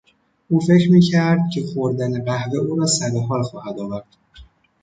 او 0.49 0.59
فکر 0.59 0.91
میکرد 0.91 1.39
که 1.53 1.63
خوردن 1.73 2.23
قهوه 2.23 2.57
او 2.57 2.75
را 2.79 2.85
سرحال 2.85 3.41
خواهد 3.43 3.79
آورد. 3.79 4.07